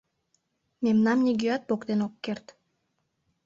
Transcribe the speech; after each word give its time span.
Мемнам 0.83 1.19
нигӧат 1.25 1.61
поктен 1.69 1.99
ок 2.07 2.13
керт. 2.25 2.45